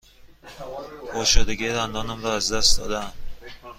[1.13, 3.13] پرشدگی دندانم را از دست داده ام.